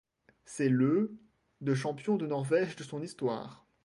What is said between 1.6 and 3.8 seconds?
de champion de Norvège de son histoire.